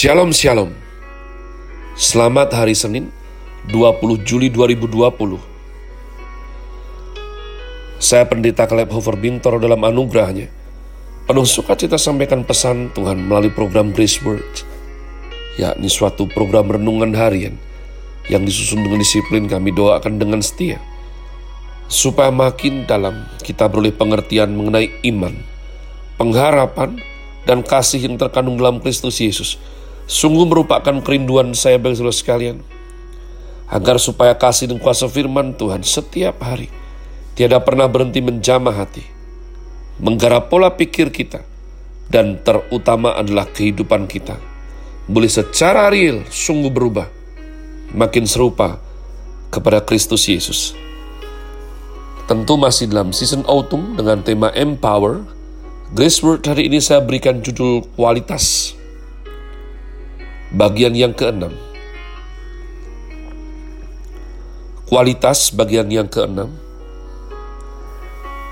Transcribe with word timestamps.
Shalom 0.00 0.32
Shalom. 0.32 0.72
Selamat 1.92 2.56
hari 2.56 2.72
Senin 2.72 3.12
20 3.68 4.24
Juli 4.24 4.48
2020 4.48 4.96
Saya 8.00 8.24
Pendeta 8.24 8.64
Caleb 8.64 8.96
Hofer 8.96 9.20
Bintoro 9.20 9.60
dalam 9.60 9.84
anugerahnya. 9.84 10.48
Penuh 11.28 11.44
sukacita 11.44 12.00
sampaikan 12.00 12.48
pesan 12.48 12.88
Tuhan 12.96 13.28
melalui 13.28 13.52
program 13.52 13.92
Grace 13.92 14.24
Word 14.24 14.64
yakni 15.60 15.92
suatu 15.92 16.24
program 16.32 16.72
renungan 16.80 17.12
harian 17.12 17.60
yang 18.32 18.48
disusun 18.48 18.80
dengan 18.80 19.04
disiplin 19.04 19.52
kami 19.52 19.68
doakan 19.68 20.16
dengan 20.16 20.40
setia 20.40 20.80
supaya 21.92 22.32
makin 22.32 22.88
dalam 22.88 23.28
kita 23.44 23.68
beroleh 23.68 23.92
pengertian 23.92 24.48
mengenai 24.56 24.96
iman, 25.12 25.36
pengharapan, 26.16 26.96
dan 27.44 27.60
kasih 27.60 28.00
yang 28.00 28.16
terkandung 28.16 28.56
dalam 28.56 28.80
Kristus 28.80 29.20
Yesus 29.20 29.60
Sungguh 30.10 30.42
merupakan 30.42 30.98
kerinduan 31.06 31.54
saya 31.54 31.78
bagi 31.78 32.02
saudara 32.02 32.10
sekalian. 32.10 32.58
Agar 33.70 34.02
supaya 34.02 34.34
kasih 34.34 34.66
dan 34.66 34.82
kuasa 34.82 35.06
firman 35.06 35.54
Tuhan 35.54 35.86
setiap 35.86 36.42
hari 36.42 36.66
tiada 37.38 37.62
pernah 37.62 37.86
berhenti 37.86 38.18
menjamah 38.18 38.74
hati. 38.74 39.06
Menggarap 40.02 40.50
pola 40.50 40.74
pikir 40.74 41.14
kita. 41.14 41.46
Dan 42.10 42.42
terutama 42.42 43.14
adalah 43.14 43.46
kehidupan 43.46 44.10
kita. 44.10 44.34
Boleh 45.06 45.30
secara 45.30 45.86
real 45.94 46.26
sungguh 46.26 46.74
berubah. 46.74 47.06
Makin 47.94 48.26
serupa 48.26 48.82
kepada 49.54 49.78
Kristus 49.78 50.26
Yesus. 50.26 50.74
Tentu 52.26 52.58
masih 52.58 52.90
dalam 52.90 53.14
season 53.14 53.46
autumn 53.46 53.94
dengan 53.94 54.26
tema 54.26 54.50
Empower. 54.58 55.22
Grace 55.94 56.18
Word 56.18 56.50
hari 56.50 56.66
ini 56.66 56.82
saya 56.82 56.98
berikan 56.98 57.46
judul 57.46 57.86
kualitas 57.94 58.74
Bagian 60.50 60.98
yang 60.98 61.14
keenam. 61.14 61.54
Kualitas 64.90 65.54
bagian 65.54 65.86
yang 65.86 66.10
keenam. 66.10 66.50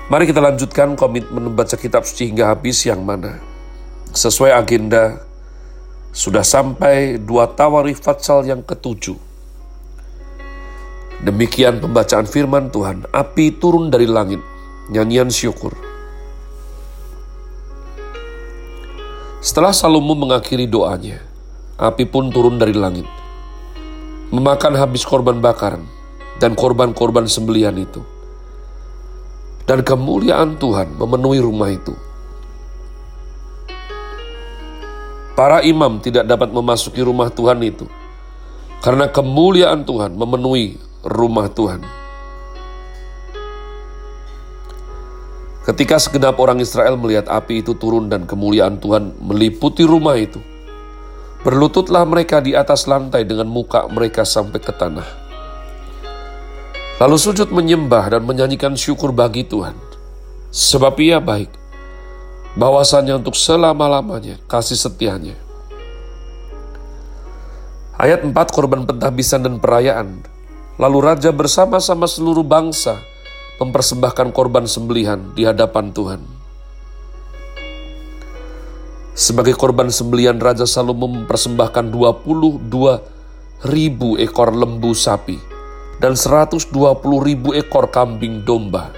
Mari 0.07 0.31
kita 0.31 0.39
lanjutkan 0.39 0.95
komitmen 0.95 1.51
membaca 1.51 1.75
kitab 1.75 2.07
suci 2.07 2.31
hingga 2.31 2.55
habis 2.55 2.87
yang 2.87 3.03
mana. 3.03 3.43
Sesuai 4.15 4.55
agenda, 4.55 5.19
sudah 6.15 6.39
sampai 6.39 7.19
dua 7.19 7.51
tawarif 7.51 7.99
fatsal 7.99 8.47
yang 8.47 8.63
ketujuh. 8.63 9.19
Demikian 11.27 11.83
pembacaan 11.83 12.23
firman 12.23 12.71
Tuhan, 12.71 13.11
api 13.11 13.59
turun 13.59 13.91
dari 13.91 14.07
langit, 14.07 14.39
nyanyian 14.87 15.27
syukur. 15.27 15.75
Setelah 19.43 19.75
Salomo 19.75 20.15
mengakhiri 20.15 20.63
doanya, 20.63 21.28
api 21.79 22.03
pun 22.11 22.27
turun 22.27 22.59
dari 22.59 22.75
langit, 22.75 23.07
memakan 24.35 24.75
habis 24.75 25.07
korban 25.07 25.39
bakaran 25.39 25.87
dan 26.43 26.51
korban-korban 26.51 27.23
sembelian 27.23 27.79
itu. 27.79 28.03
Dan 29.63 29.85
kemuliaan 29.87 30.59
Tuhan 30.59 30.99
memenuhi 30.99 31.39
rumah 31.39 31.71
itu. 31.71 31.95
Para 35.39 35.63
imam 35.63 36.03
tidak 36.03 36.27
dapat 36.27 36.51
memasuki 36.51 36.99
rumah 36.99 37.31
Tuhan 37.31 37.63
itu, 37.63 37.87
karena 38.83 39.07
kemuliaan 39.07 39.87
Tuhan 39.87 40.19
memenuhi 40.19 40.75
rumah 41.07 41.47
Tuhan. 41.47 41.79
Ketika 45.63 45.95
segenap 46.01 46.35
orang 46.43 46.59
Israel 46.59 46.99
melihat 46.99 47.29
api 47.29 47.63
itu 47.63 47.77
turun 47.77 48.09
dan 48.09 48.27
kemuliaan 48.27 48.81
Tuhan 48.83 49.15
meliputi 49.21 49.85
rumah 49.87 50.17
itu, 50.17 50.41
Berlututlah 51.39 52.03
mereka 52.03 52.43
di 52.43 52.51
atas 52.51 52.83
lantai 52.83 53.23
dengan 53.23 53.47
muka 53.47 53.87
mereka 53.87 54.27
sampai 54.27 54.59
ke 54.59 54.75
tanah. 54.75 55.07
Lalu 56.99 57.15
sujud 57.15 57.47
menyembah 57.55 58.11
dan 58.11 58.27
menyanyikan 58.27 58.75
syukur 58.75 59.15
bagi 59.15 59.47
Tuhan. 59.47 59.71
Sebab 60.51 60.99
ia 60.99 61.23
baik, 61.23 61.47
bahwasannya 62.59 63.23
untuk 63.23 63.39
selama-lamanya 63.39 64.35
kasih 64.51 64.75
setianya. 64.75 65.39
Ayat 67.95 68.27
4 68.27 68.35
korban 68.51 68.83
pentahbisan 68.83 69.39
dan 69.39 69.63
perayaan. 69.63 70.19
Lalu 70.75 70.97
raja 71.03 71.31
bersama-sama 71.31 72.07
seluruh 72.07 72.43
bangsa 72.43 72.99
mempersembahkan 73.63 74.31
korban 74.35 74.67
sembelihan 74.67 75.19
di 75.35 75.43
hadapan 75.47 75.91
Tuhan. 75.95 76.38
Sebagai 79.19 79.51
korban 79.59 79.91
sembelian 79.91 80.39
Raja 80.39 80.63
Salomo 80.63 81.03
mempersembahkan 81.11 81.91
22 81.91 83.67
ribu 83.67 84.15
ekor 84.15 84.55
lembu 84.55 84.95
sapi 84.95 85.35
dan 85.99 86.15
120 86.15 86.71
ribu 87.27 87.51
ekor 87.51 87.91
kambing 87.91 88.47
domba. 88.47 88.95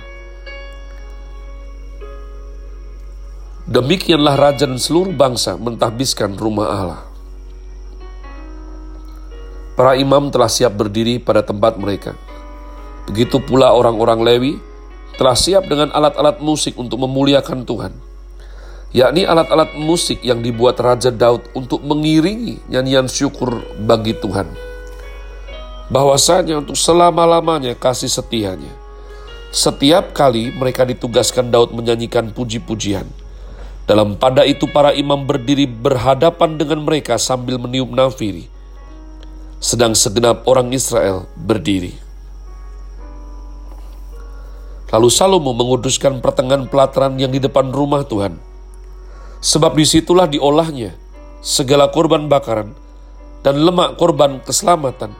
Demikianlah 3.65 4.37
raja 4.37 4.69
dan 4.69 4.77
seluruh 4.77 5.09
bangsa 5.09 5.57
mentahbiskan 5.57 6.37
rumah 6.37 6.69
Allah. 6.69 7.01
Para 9.73 9.97
imam 9.97 10.29
telah 10.29 10.53
siap 10.53 10.77
berdiri 10.77 11.17
pada 11.17 11.41
tempat 11.41 11.81
mereka. 11.81 12.13
Begitu 13.09 13.41
pula 13.41 13.73
orang-orang 13.73 14.21
Lewi 14.21 14.53
telah 15.17 15.33
siap 15.33 15.65
dengan 15.65 15.89
alat-alat 15.89 16.37
musik 16.45 16.77
untuk 16.77 17.01
memuliakan 17.01 17.65
Tuhan 17.65 18.10
yakni 18.91 19.23
alat-alat 19.23 19.71
musik 19.79 20.19
yang 20.19 20.43
dibuat 20.43 20.75
Raja 20.75 21.11
Daud 21.11 21.47
untuk 21.55 21.79
mengiringi 21.83 22.59
nyanyian 22.67 23.07
syukur 23.07 23.63
bagi 23.79 24.11
Tuhan. 24.15 24.51
Bahwasanya 25.91 26.59
untuk 26.63 26.75
selama-lamanya 26.75 27.75
kasih 27.75 28.11
setianya. 28.11 28.71
Setiap 29.51 30.15
kali 30.15 30.51
mereka 30.55 30.87
ditugaskan 30.87 31.51
Daud 31.51 31.75
menyanyikan 31.75 32.31
puji-pujian. 32.31 33.03
Dalam 33.83 34.15
pada 34.15 34.47
itu 34.47 34.63
para 34.71 34.95
imam 34.95 35.19
berdiri 35.27 35.67
berhadapan 35.67 36.55
dengan 36.55 36.79
mereka 36.87 37.19
sambil 37.19 37.59
meniup 37.59 37.91
nafiri. 37.91 38.47
Sedang 39.59 39.91
segenap 39.91 40.47
orang 40.47 40.71
Israel 40.71 41.27
berdiri. 41.35 41.99
Lalu 44.91 45.07
Salomo 45.11 45.51
menguduskan 45.55 46.23
pertengahan 46.23 46.67
pelataran 46.67 47.15
yang 47.19 47.31
di 47.31 47.39
depan 47.39 47.71
rumah 47.71 48.03
Tuhan 48.03 48.50
Sebab 49.41 49.73
di 49.73 49.89
situlah 49.89 50.29
diolahnya 50.29 50.93
segala 51.41 51.89
korban 51.89 52.29
bakaran 52.29 52.77
dan 53.41 53.57
lemak 53.57 53.97
korban 53.97 54.37
keselamatan. 54.45 55.17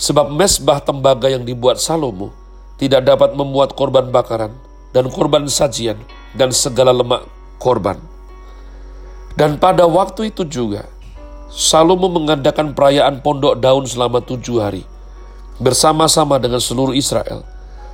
Sebab 0.00 0.32
mesbah 0.32 0.80
tembaga 0.80 1.28
yang 1.28 1.44
dibuat 1.44 1.76
Salomo 1.76 2.32
tidak 2.80 3.04
dapat 3.04 3.36
memuat 3.36 3.76
korban 3.76 4.08
bakaran 4.08 4.56
dan 4.96 5.12
korban 5.12 5.44
sajian 5.48 6.00
dan 6.32 6.52
segala 6.52 6.96
lemak 6.96 7.28
korban. 7.60 8.00
Dan 9.36 9.60
pada 9.60 9.84
waktu 9.84 10.32
itu 10.32 10.48
juga, 10.48 10.88
Salomo 11.52 12.08
mengadakan 12.08 12.72
perayaan 12.72 13.20
pondok 13.20 13.60
daun 13.60 13.84
selama 13.84 14.24
tujuh 14.24 14.64
hari, 14.64 14.84
bersama-sama 15.60 16.40
dengan 16.40 16.60
seluruh 16.60 16.96
Israel. 16.96 17.44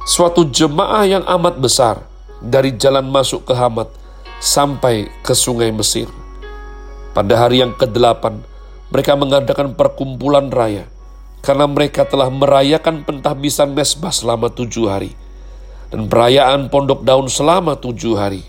Suatu 0.06 0.46
jemaah 0.46 1.06
yang 1.06 1.22
amat 1.26 1.58
besar 1.62 2.02
dari 2.42 2.74
jalan 2.74 3.06
masuk 3.06 3.46
ke 3.46 3.54
Hamat 3.54 4.01
sampai 4.42 5.06
ke 5.22 5.38
sungai 5.38 5.70
Mesir. 5.70 6.10
Pada 7.14 7.46
hari 7.46 7.62
yang 7.62 7.70
ke-8, 7.78 8.42
mereka 8.90 9.14
mengadakan 9.14 9.78
perkumpulan 9.78 10.50
raya 10.50 10.90
karena 11.46 11.70
mereka 11.70 12.02
telah 12.02 12.26
merayakan 12.26 13.06
pentahbisan 13.06 13.70
mesbah 13.70 14.10
selama 14.10 14.50
tujuh 14.50 14.90
hari 14.90 15.14
dan 15.94 16.10
perayaan 16.10 16.66
pondok 16.66 17.06
daun 17.06 17.30
selama 17.30 17.78
tujuh 17.78 18.18
hari. 18.18 18.42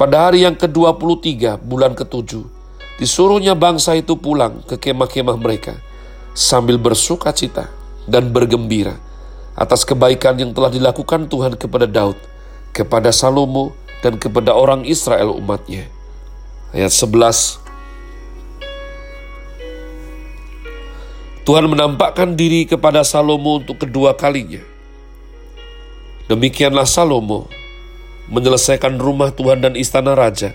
Pada 0.00 0.32
hari 0.32 0.48
yang 0.48 0.56
ke-23 0.56 1.60
bulan 1.60 1.92
ke-7, 1.92 2.40
disuruhnya 2.96 3.52
bangsa 3.52 4.00
itu 4.00 4.16
pulang 4.16 4.64
ke 4.64 4.80
kemah-kemah 4.80 5.36
mereka 5.36 5.76
sambil 6.32 6.80
bersuka 6.80 7.36
cita 7.36 7.68
dan 8.08 8.32
bergembira 8.32 8.96
atas 9.60 9.84
kebaikan 9.84 10.40
yang 10.40 10.56
telah 10.56 10.72
dilakukan 10.72 11.28
Tuhan 11.28 11.60
kepada 11.60 11.84
Daud, 11.84 12.16
kepada 12.72 13.12
Salomo, 13.12 13.76
dan 14.00 14.16
kepada 14.16 14.56
orang 14.56 14.84
Israel 14.88 15.36
umatnya. 15.36 15.88
Ayat 16.72 16.92
11 16.92 17.60
Tuhan 21.44 21.66
menampakkan 21.66 22.36
diri 22.36 22.68
kepada 22.68 23.02
Salomo 23.02 23.58
untuk 23.58 23.82
kedua 23.82 24.14
kalinya. 24.14 24.62
Demikianlah 26.30 26.86
Salomo 26.86 27.50
menyelesaikan 28.30 29.02
rumah 29.02 29.34
Tuhan 29.34 29.58
dan 29.58 29.74
istana 29.74 30.14
raja 30.14 30.54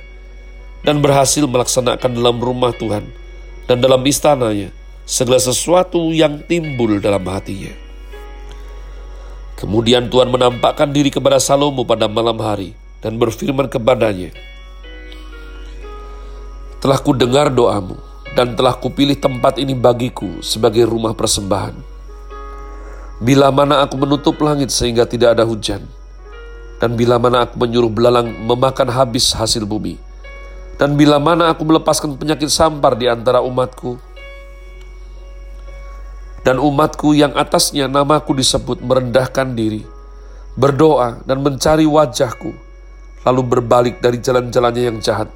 dan 0.87 1.03
berhasil 1.03 1.43
melaksanakan 1.43 2.15
dalam 2.15 2.39
rumah 2.39 2.71
Tuhan 2.71 3.03
dan 3.67 3.77
dalam 3.83 3.99
istananya 4.07 4.71
segala 5.03 5.41
sesuatu 5.41 6.15
yang 6.15 6.39
timbul 6.47 7.03
dalam 7.03 7.27
hatinya. 7.27 7.75
Kemudian 9.59 10.07
Tuhan 10.07 10.31
menampakkan 10.31 10.95
diri 10.95 11.11
kepada 11.11 11.43
Salomo 11.43 11.83
pada 11.83 12.07
malam 12.07 12.39
hari 12.39 12.84
dan 12.99 13.17
berfirman 13.19 13.67
kepadanya, 13.71 14.31
Telah 16.83 16.99
ku 17.01 17.17
dengar 17.17 17.49
doamu 17.49 17.97
dan 18.35 18.53
telah 18.53 18.75
kupilih 18.75 19.15
tempat 19.15 19.57
ini 19.57 19.73
bagiku 19.73 20.43
sebagai 20.43 20.85
rumah 20.85 21.15
persembahan. 21.15 21.73
Bila 23.23 23.47
mana 23.49 23.79
aku 23.81 23.95
menutup 23.95 24.35
langit 24.43 24.75
sehingga 24.75 25.07
tidak 25.07 25.39
ada 25.39 25.47
hujan, 25.47 25.87
dan 26.83 26.99
bila 26.99 27.15
mana 27.15 27.47
aku 27.47 27.55
menyuruh 27.55 27.87
belalang 27.87 28.27
memakan 28.43 28.91
habis 28.91 29.31
hasil 29.31 29.63
bumi, 29.63 29.95
dan 30.75 30.99
bila 30.99 31.15
mana 31.15 31.55
aku 31.55 31.63
melepaskan 31.63 32.19
penyakit 32.19 32.51
sampar 32.51 32.99
di 32.99 33.07
antara 33.07 33.39
umatku, 33.39 33.95
dan 36.43 36.59
umatku 36.59 37.15
yang 37.15 37.31
atasnya 37.39 37.87
namaku 37.87 38.35
disebut 38.35 38.83
merendahkan 38.83 39.55
diri, 39.55 39.87
berdoa 40.59 41.23
dan 41.23 41.39
mencari 41.39 41.87
wajahku, 41.87 42.51
lalu 43.25 43.41
berbalik 43.41 43.97
dari 43.99 44.21
jalan-jalannya 44.21 44.83
yang 44.93 44.97
jahat, 45.01 45.27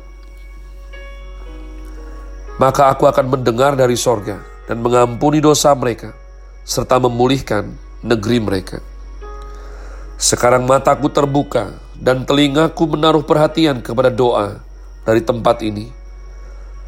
maka 2.62 2.94
aku 2.94 3.10
akan 3.10 3.34
mendengar 3.34 3.74
dari 3.74 3.98
sorga 3.98 4.38
dan 4.70 4.80
mengampuni 4.86 5.42
dosa 5.42 5.74
mereka, 5.74 6.14
serta 6.62 7.02
memulihkan 7.02 7.74
negeri 8.06 8.38
mereka. 8.38 8.78
Sekarang 10.20 10.68
mataku 10.68 11.08
terbuka 11.10 11.74
dan 11.96 12.28
telingaku 12.28 12.84
menaruh 12.86 13.24
perhatian 13.24 13.80
kepada 13.80 14.12
doa 14.12 14.60
dari 15.08 15.24
tempat 15.24 15.64
ini. 15.64 15.90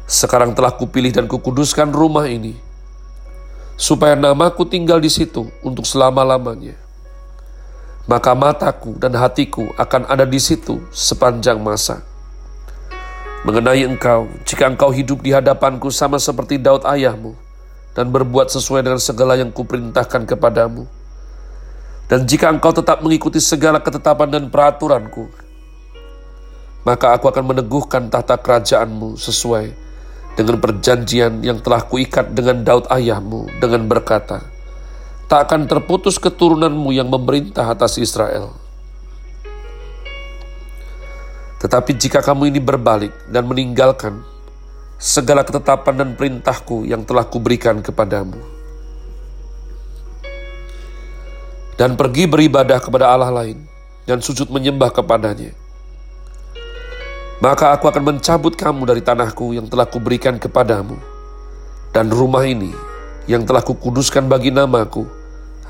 Sekarang 0.04 0.52
telah 0.52 0.76
kupilih 0.76 1.08
dan 1.08 1.24
kukuduskan 1.24 1.88
rumah 1.88 2.28
ini, 2.28 2.52
supaya 3.80 4.12
namaku 4.12 4.68
tinggal 4.68 5.00
di 5.00 5.08
situ 5.08 5.48
untuk 5.64 5.88
selama-lamanya. 5.88 6.81
Maka 8.12 8.36
mataku 8.36 9.00
dan 9.00 9.16
hatiku 9.16 9.72
akan 9.80 10.04
ada 10.04 10.28
di 10.28 10.36
situ 10.36 10.84
sepanjang 10.92 11.56
masa 11.56 12.04
mengenai 13.42 13.82
engkau, 13.88 14.30
jika 14.46 14.70
engkau 14.70 14.92
hidup 14.92 15.24
di 15.24 15.32
hadapanku 15.34 15.90
sama 15.90 16.20
seperti 16.20 16.60
Daud 16.60 16.86
ayahmu, 16.86 17.34
dan 17.92 18.08
berbuat 18.08 18.48
sesuai 18.52 18.86
dengan 18.86 19.02
segala 19.02 19.34
yang 19.34 19.50
kuperintahkan 19.50 20.24
kepadamu. 20.30 20.86
Dan 22.06 22.28
jika 22.28 22.52
engkau 22.52 22.70
tetap 22.76 23.00
mengikuti 23.00 23.40
segala 23.40 23.80
ketetapan 23.80 24.28
dan 24.28 24.44
peraturanku, 24.52 25.26
maka 26.84 27.16
aku 27.16 27.32
akan 27.32 27.56
meneguhkan 27.56 28.12
tahta 28.12 28.36
kerajaanmu 28.36 29.16
sesuai 29.16 29.72
dengan 30.36 30.60
perjanjian 30.60 31.40
yang 31.40 31.58
telah 31.64 31.82
kuikat 31.88 32.36
dengan 32.36 32.60
Daud 32.62 32.86
ayahmu 32.92 33.48
dengan 33.58 33.88
berkata, 33.88 34.51
tak 35.32 35.48
akan 35.48 35.64
terputus 35.64 36.20
keturunanmu 36.20 36.92
yang 36.92 37.08
memerintah 37.08 37.64
atas 37.64 37.96
Israel. 37.96 38.52
Tetapi 41.56 41.96
jika 41.96 42.20
kamu 42.20 42.52
ini 42.52 42.60
berbalik 42.60 43.16
dan 43.32 43.48
meninggalkan 43.48 44.20
segala 45.00 45.40
ketetapan 45.40 46.04
dan 46.04 46.10
perintahku 46.20 46.84
yang 46.84 47.00
telah 47.08 47.24
kuberikan 47.24 47.80
kepadamu, 47.80 48.36
dan 51.80 51.96
pergi 51.96 52.28
beribadah 52.28 52.76
kepada 52.76 53.08
Allah 53.08 53.32
lain 53.32 53.56
dan 54.04 54.20
sujud 54.20 54.52
menyembah 54.52 54.92
kepadanya, 54.92 55.56
maka 57.40 57.72
aku 57.72 57.88
akan 57.88 58.04
mencabut 58.04 58.52
kamu 58.52 58.84
dari 58.84 59.00
tanahku 59.00 59.56
yang 59.56 59.64
telah 59.64 59.88
kuberikan 59.88 60.36
kepadamu, 60.36 61.00
dan 61.96 62.12
rumah 62.12 62.44
ini 62.44 62.76
yang 63.24 63.48
telah 63.48 63.64
kukuduskan 63.64 64.28
bagi 64.28 64.52
namaku 64.52 65.21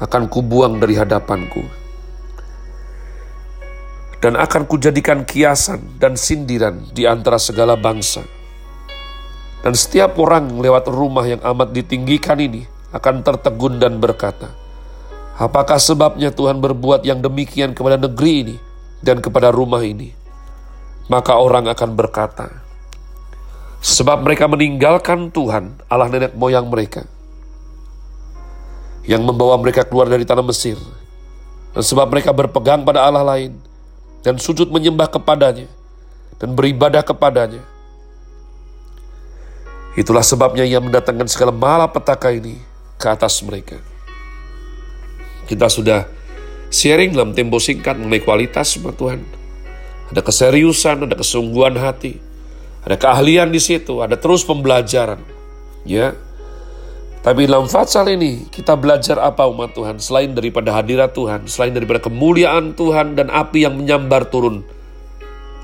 akan 0.02 0.26
kubuang 0.26 0.82
dari 0.82 0.98
hadapanku 0.98 1.62
dan 4.22 4.38
akan 4.38 4.70
kujadikan 4.70 5.26
kiasan 5.26 5.98
dan 5.98 6.14
sindiran 6.14 6.78
di 6.94 7.06
antara 7.10 7.42
segala 7.42 7.74
bangsa. 7.74 8.22
Dan 9.62 9.74
setiap 9.74 10.18
orang 10.18 10.62
lewat 10.62 10.86
rumah 10.90 11.26
yang 11.26 11.42
amat 11.42 11.74
ditinggikan 11.74 12.38
ini 12.38 12.66
akan 12.94 13.26
tertegun 13.26 13.82
dan 13.82 13.98
berkata, 13.98 14.50
Apakah 15.38 15.82
sebabnya 15.82 16.30
Tuhan 16.30 16.62
berbuat 16.62 17.02
yang 17.02 17.18
demikian 17.18 17.74
kepada 17.74 17.98
negeri 17.98 18.46
ini 18.46 18.56
dan 19.02 19.18
kepada 19.18 19.50
rumah 19.50 19.82
ini? 19.82 20.14
Maka 21.10 21.38
orang 21.38 21.66
akan 21.66 21.98
berkata, 21.98 22.62
Sebab 23.82 24.22
mereka 24.22 24.46
meninggalkan 24.46 25.34
Tuhan, 25.34 25.82
Allah 25.90 26.10
nenek 26.10 26.38
moyang 26.38 26.70
mereka, 26.70 27.02
yang 29.06 29.22
membawa 29.22 29.58
mereka 29.58 29.82
keluar 29.82 30.06
dari 30.06 30.22
tanah 30.22 30.44
Mesir. 30.46 30.78
Dan 31.72 31.82
sebab 31.82 32.10
mereka 32.12 32.30
berpegang 32.30 32.84
pada 32.84 33.08
Allah 33.08 33.24
lain, 33.24 33.56
dan 34.22 34.38
sujud 34.38 34.70
menyembah 34.70 35.10
kepadanya 35.10 35.66
dan 36.42 36.58
beribadah 36.58 37.06
kepadanya. 37.06 37.62
Itulah 39.94 40.24
sebabnya 40.24 40.64
ia 40.64 40.80
mendatangkan 40.80 41.28
segala 41.28 41.52
malapetaka 41.52 42.32
ini 42.32 42.56
ke 42.96 43.06
atas 43.06 43.38
mereka. 43.44 43.76
Kita 45.46 45.68
sudah 45.68 46.08
sharing 46.72 47.12
dalam 47.12 47.36
tempo 47.36 47.60
singkat 47.60 48.00
mengenai 48.00 48.24
kualitas 48.24 48.72
sama 48.74 48.90
Tuhan. 48.96 49.20
Ada 50.10 50.24
keseriusan, 50.24 51.04
ada 51.04 51.16
kesungguhan 51.16 51.76
hati, 51.76 52.16
ada 52.82 52.96
keahlian 52.96 53.52
di 53.52 53.60
situ, 53.60 54.00
ada 54.00 54.16
terus 54.16 54.42
pembelajaran. 54.42 55.20
Ya, 55.84 56.16
tapi 57.22 57.46
dalam 57.46 57.70
fatsal 57.70 58.10
ini 58.10 58.50
kita 58.50 58.74
belajar 58.74 59.14
apa 59.22 59.46
umat 59.46 59.78
Tuhan 59.78 60.02
selain 60.02 60.34
daripada 60.34 60.74
hadirat 60.74 61.14
Tuhan, 61.14 61.46
selain 61.46 61.70
daripada 61.70 62.02
kemuliaan 62.02 62.74
Tuhan 62.74 63.14
dan 63.14 63.30
api 63.30 63.62
yang 63.62 63.78
menyambar 63.78 64.26
turun 64.26 64.66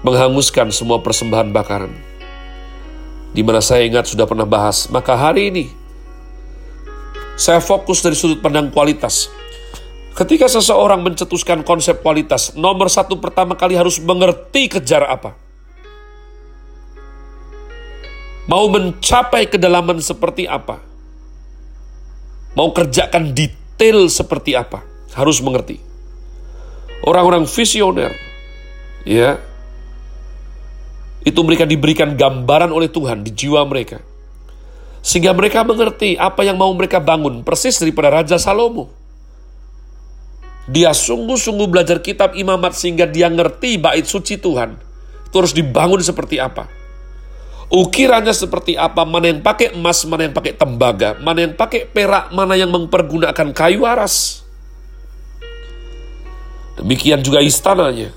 menghanguskan 0.06 0.70
semua 0.70 1.02
persembahan 1.02 1.50
bakaran. 1.50 1.90
Di 3.34 3.42
mana 3.42 3.58
saya 3.58 3.82
ingat 3.82 4.06
sudah 4.06 4.30
pernah 4.30 4.46
bahas, 4.46 4.86
maka 4.86 5.18
hari 5.18 5.50
ini 5.50 5.66
saya 7.34 7.58
fokus 7.58 8.06
dari 8.06 8.14
sudut 8.14 8.38
pandang 8.38 8.70
kualitas. 8.70 9.26
Ketika 10.14 10.46
seseorang 10.46 11.02
mencetuskan 11.02 11.66
konsep 11.66 12.06
kualitas, 12.06 12.54
nomor 12.54 12.86
satu 12.86 13.18
pertama 13.18 13.58
kali 13.58 13.74
harus 13.74 13.98
mengerti 13.98 14.70
kejar 14.78 15.10
apa. 15.10 15.34
Mau 18.46 18.70
mencapai 18.70 19.50
kedalaman 19.50 19.98
seperti 19.98 20.46
apa 20.46 20.87
mau 22.52 22.72
kerjakan 22.72 23.32
detail 23.32 24.08
seperti 24.08 24.54
apa, 24.54 24.84
harus 25.16 25.40
mengerti. 25.40 25.80
Orang-orang 27.04 27.48
visioner, 27.48 28.12
ya, 29.06 29.38
itu 31.22 31.40
mereka 31.44 31.64
diberikan 31.64 32.14
gambaran 32.14 32.70
oleh 32.70 32.90
Tuhan 32.90 33.24
di 33.24 33.30
jiwa 33.32 33.64
mereka. 33.66 34.00
Sehingga 34.98 35.32
mereka 35.32 35.62
mengerti 35.62 36.18
apa 36.18 36.42
yang 36.42 36.58
mau 36.58 36.72
mereka 36.74 36.98
bangun, 36.98 37.46
persis 37.46 37.78
daripada 37.78 38.20
Raja 38.20 38.36
Salomo. 38.36 38.90
Dia 40.68 40.92
sungguh-sungguh 40.92 41.68
belajar 41.70 42.04
kitab 42.04 42.36
imamat 42.36 42.76
sehingga 42.76 43.08
dia 43.08 43.32
ngerti 43.32 43.80
bait 43.80 44.04
suci 44.04 44.36
Tuhan. 44.36 44.76
Itu 45.24 45.40
harus 45.40 45.56
dibangun 45.56 46.04
seperti 46.04 46.36
apa 46.36 46.87
Ukirannya 47.68 48.32
seperti 48.32 48.80
apa, 48.80 49.04
mana 49.04 49.28
yang 49.28 49.44
pakai 49.44 49.76
emas, 49.76 50.00
mana 50.08 50.24
yang 50.24 50.32
pakai 50.32 50.56
tembaga, 50.56 51.20
mana 51.20 51.44
yang 51.44 51.52
pakai 51.52 51.84
perak, 51.84 52.32
mana 52.32 52.56
yang 52.56 52.72
mempergunakan 52.72 53.52
kayu 53.52 53.84
aras. 53.84 54.40
Demikian 56.80 57.20
juga 57.20 57.44
istananya. 57.44 58.08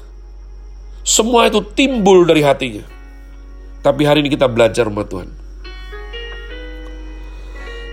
Semua 1.04 1.52
itu 1.52 1.60
timbul 1.76 2.24
dari 2.24 2.46
hatinya. 2.48 2.88
Tapi 3.84 4.08
hari 4.08 4.24
ini 4.24 4.32
kita 4.32 4.48
belajar 4.48 4.88
umat 4.88 5.10
Tuhan. 5.12 5.30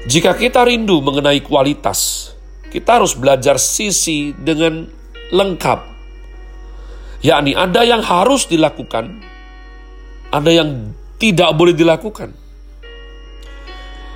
Jika 0.07 0.39
kita 0.39 0.63
rindu 0.63 1.03
mengenai 1.03 1.43
kualitas, 1.43 2.31
kita 2.71 3.03
harus 3.03 3.19
belajar 3.19 3.59
sisi 3.59 4.31
dengan 4.37 4.87
lengkap. 5.35 5.81
Yakni 7.25 7.59
ada 7.59 7.83
yang 7.83 8.05
harus 8.05 8.47
dilakukan, 8.47 9.11
ada 10.31 10.51
yang 10.53 10.95
tidak 11.19 11.51
boleh 11.55 11.75
dilakukan. 11.75 12.31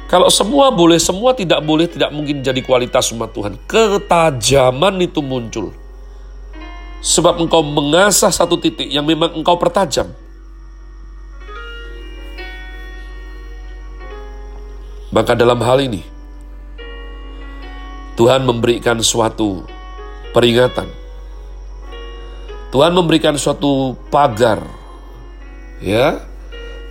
Kalau 0.06 0.28
semua 0.28 0.68
boleh, 0.68 1.00
semua 1.00 1.32
tidak 1.32 1.64
boleh, 1.64 1.88
tidak 1.88 2.12
mungkin 2.12 2.44
jadi 2.44 2.60
kualitas 2.60 3.10
umat 3.16 3.32
Tuhan. 3.32 3.56
Ketajaman 3.64 5.00
itu 5.00 5.24
muncul. 5.24 5.72
Sebab 7.02 7.40
engkau 7.40 7.64
mengasah 7.64 8.30
satu 8.30 8.60
titik 8.60 8.86
yang 8.92 9.08
memang 9.08 9.34
engkau 9.34 9.56
pertajam. 9.56 10.12
Maka 15.12 15.32
dalam 15.32 15.60
hal 15.64 15.80
ini, 15.80 16.04
Tuhan 18.16 18.44
memberikan 18.44 19.00
suatu 19.00 19.64
peringatan. 20.36 20.88
Tuhan 22.72 22.92
memberikan 22.96 23.36
suatu 23.36 23.96
pagar, 24.08 24.64
ya, 25.84 26.31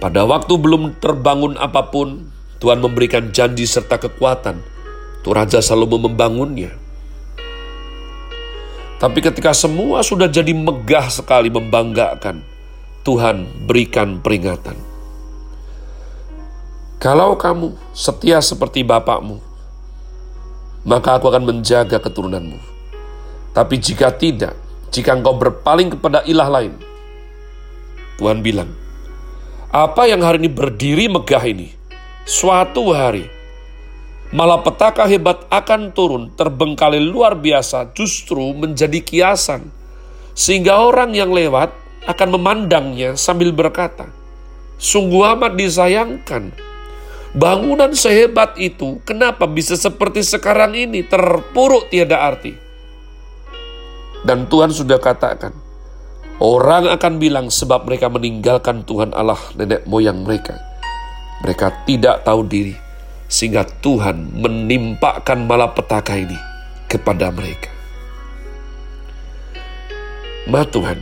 pada 0.02 0.26
waktu 0.26 0.58
belum 0.58 0.98
terbangun 0.98 1.62
apa 1.62 1.94
pun, 1.94 2.26
Tuhan 2.58 2.82
memberikan 2.82 3.30
janji 3.30 3.70
serta 3.70 4.02
kekuatan. 4.02 4.58
Tuh 5.22 5.30
Raja 5.30 5.62
Salomo 5.62 6.02
membangunnya. 6.02 6.74
Tapi 8.98 9.22
ketika 9.22 9.54
semua 9.54 10.02
sudah 10.02 10.26
jadi 10.26 10.58
megah 10.58 11.06
sekali 11.14 11.54
membanggakan, 11.54 12.42
Tuhan 13.06 13.46
berikan 13.70 14.18
peringatan. 14.18 14.74
Kalau 16.98 17.38
kamu 17.38 17.78
setia 17.94 18.42
seperti 18.42 18.82
bapakmu, 18.82 19.38
maka 20.82 21.22
aku 21.22 21.30
akan 21.30 21.46
menjaga 21.46 22.02
keturunanmu. 22.02 22.58
Tapi 23.54 23.78
jika 23.78 24.10
tidak, 24.14 24.58
jika 24.90 25.14
engkau 25.14 25.38
berpaling 25.38 25.94
kepada 25.94 26.26
ilah 26.26 26.50
lain, 26.50 26.74
Tuhan 28.22 28.42
bilang, 28.46 28.81
apa 29.72 30.04
yang 30.04 30.20
hari 30.20 30.44
ini 30.44 30.52
berdiri 30.52 31.08
megah 31.08 31.48
ini, 31.48 31.72
suatu 32.28 32.92
hari, 32.92 33.24
malapetaka 34.36 35.08
hebat 35.08 35.48
akan 35.48 35.96
turun, 35.96 36.28
terbengkalai 36.36 37.00
luar 37.00 37.40
biasa, 37.40 37.96
justru 37.96 38.52
menjadi 38.52 39.00
kiasan. 39.00 39.72
Sehingga 40.36 40.84
orang 40.84 41.16
yang 41.16 41.32
lewat 41.32 41.72
akan 42.04 42.30
memandangnya 42.36 43.16
sambil 43.16 43.56
berkata, 43.56 44.12
Sungguh 44.76 45.24
amat 45.40 45.56
disayangkan, 45.56 46.52
bangunan 47.32 47.96
sehebat 47.96 48.60
itu 48.60 49.00
kenapa 49.08 49.48
bisa 49.48 49.80
seperti 49.80 50.20
sekarang 50.20 50.76
ini, 50.76 51.00
terpuruk 51.08 51.88
tiada 51.88 52.20
arti. 52.20 52.60
Dan 54.28 54.52
Tuhan 54.52 54.76
sudah 54.76 55.00
katakan, 55.00 55.56
Orang 56.42 56.90
akan 56.90 57.22
bilang 57.22 57.54
sebab 57.54 57.86
mereka 57.86 58.10
meninggalkan 58.10 58.82
Tuhan 58.82 59.14
Allah 59.14 59.38
nenek 59.54 59.86
moyang 59.86 60.26
mereka. 60.26 60.58
Mereka 61.46 61.86
tidak 61.86 62.26
tahu 62.26 62.42
diri, 62.50 62.74
sehingga 63.30 63.62
Tuhan 63.62 64.42
menimpakan 64.42 65.46
malapetaka 65.46 66.18
ini 66.18 66.34
kepada 66.90 67.30
mereka. 67.30 67.70
Ma 70.50 70.66
Tuhan, 70.66 70.98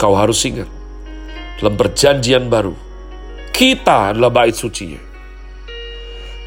kau 0.00 0.16
harus 0.16 0.40
ingat, 0.48 0.68
dalam 1.60 1.76
perjanjian 1.76 2.48
baru, 2.48 2.72
kita 3.52 4.16
adalah 4.16 4.32
bait 4.32 4.56
sucinya. 4.56 5.00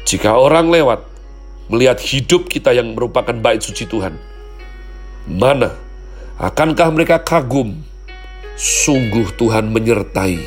Jika 0.02 0.34
orang 0.34 0.74
lewat 0.74 1.06
melihat 1.70 2.02
hidup 2.02 2.50
kita 2.50 2.74
yang 2.74 2.98
merupakan 2.98 3.38
bait 3.38 3.62
suci 3.62 3.86
Tuhan, 3.86 4.18
mana 5.30 5.91
Akankah 6.42 6.90
mereka 6.90 7.22
kagum? 7.22 7.78
Sungguh 8.58 9.30
Tuhan 9.38 9.70
menyertai. 9.70 10.42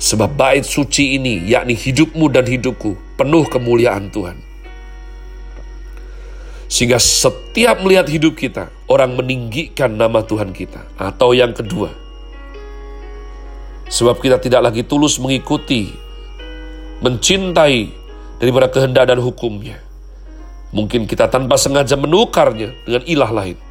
Sebab 0.00 0.32
bait 0.32 0.64
suci 0.64 1.20
ini, 1.20 1.44
yakni 1.44 1.76
hidupmu 1.76 2.32
dan 2.32 2.48
hidupku, 2.48 2.96
penuh 3.20 3.44
kemuliaan 3.52 4.08
Tuhan. 4.08 4.40
Sehingga 6.72 6.96
setiap 6.96 7.84
melihat 7.84 8.08
hidup 8.08 8.32
kita, 8.32 8.72
orang 8.88 9.12
meninggikan 9.12 9.92
nama 9.92 10.24
Tuhan 10.24 10.56
kita. 10.56 10.80
Atau 10.96 11.36
yang 11.36 11.52
kedua, 11.52 11.92
sebab 13.92 14.24
kita 14.24 14.40
tidak 14.40 14.72
lagi 14.72 14.88
tulus 14.88 15.20
mengikuti, 15.20 15.92
mencintai 17.04 17.92
daripada 18.40 18.72
kehendak 18.72 19.12
dan 19.12 19.20
hukumnya. 19.20 19.84
Mungkin 20.72 21.04
kita 21.04 21.28
tanpa 21.28 21.60
sengaja 21.60 22.00
menukarnya 22.00 22.72
dengan 22.88 23.04
ilah 23.04 23.32
lain 23.36 23.67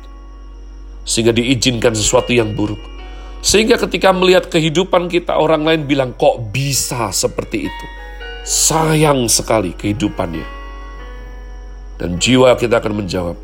sehingga 1.08 1.32
diizinkan 1.32 1.96
sesuatu 1.96 2.36
yang 2.36 2.52
buruk. 2.52 2.84
Sehingga 3.40 3.80
ketika 3.80 4.12
melihat 4.12 4.52
kehidupan 4.52 5.08
kita, 5.08 5.40
orang 5.40 5.64
lain 5.64 5.88
bilang, 5.88 6.12
"Kok 6.12 6.52
bisa 6.52 7.16
seperti 7.16 7.72
itu?" 7.72 7.86
Sayang 8.44 9.32
sekali 9.32 9.72
kehidupannya, 9.72 10.44
dan 11.96 12.20
jiwa 12.20 12.52
kita 12.60 12.84
akan 12.84 13.04
menjawab, 13.04 13.40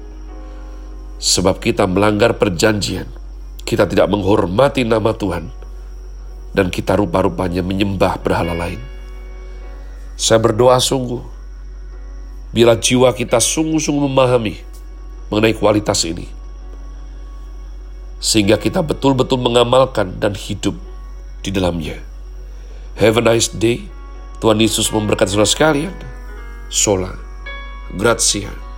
"Sebab 1.23 1.63
kita 1.63 1.87
melanggar 1.87 2.35
perjanjian, 2.35 3.07
kita 3.63 3.87
tidak 3.87 4.11
menghormati 4.11 4.83
nama 4.83 5.15
Tuhan, 5.15 5.47
dan 6.51 6.67
kita 6.67 6.99
rupa-rupanya 6.99 7.63
menyembah 7.63 8.19
berhala 8.19 8.51
lain." 8.51 8.79
Saya 10.19 10.43
berdoa 10.43 10.79
sungguh, 10.83 11.23
bila 12.51 12.75
jiwa 12.75 13.15
kita 13.15 13.39
sungguh-sungguh 13.39 14.03
memahami 14.07 14.55
mengenai 15.31 15.55
kualitas 15.55 16.03
ini 16.05 16.42
sehingga 18.23 18.55
kita 18.55 18.79
betul-betul 18.79 19.35
mengamalkan 19.35 20.15
dan 20.15 20.31
hidup 20.31 20.79
di 21.43 21.51
dalamnya. 21.51 21.99
Have 22.95 23.19
a 23.19 23.23
nice 23.35 23.51
day. 23.51 23.83
Tuhan 24.39 24.63
Yesus 24.63 24.87
memberkati 24.95 25.35
saudara 25.35 25.51
sekalian. 25.51 25.93
Sola. 26.71 27.11
Grazie. 27.99 28.72